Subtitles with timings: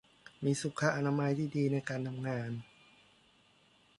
[0.43, 2.51] มีสุขอนามัยที่ดีในการทำงาน